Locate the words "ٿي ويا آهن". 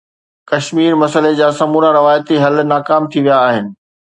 3.11-3.65